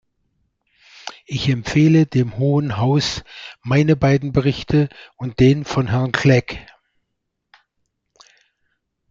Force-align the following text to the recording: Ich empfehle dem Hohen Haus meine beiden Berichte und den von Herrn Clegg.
Ich 1.27 1.47
empfehle 1.47 2.07
dem 2.07 2.37
Hohen 2.39 2.77
Haus 2.77 3.23
meine 3.61 3.95
beiden 3.95 4.31
Berichte 4.31 4.89
und 5.15 5.39
den 5.39 5.63
von 5.63 5.89
Herrn 5.89 6.11
Clegg. 6.11 6.57